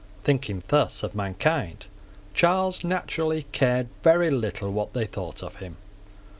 Thinking 0.23 0.63
thus 0.69 1.03
of 1.03 1.13
mankind, 1.13 1.85
Charles 2.33 2.83
naturally 2.83 3.45
cared 3.51 3.87
very 4.01 4.31
little 4.31 4.71
what 4.73 4.93
they 4.93 5.05
thought 5.05 5.43
of 5.43 5.57
him. 5.57 5.77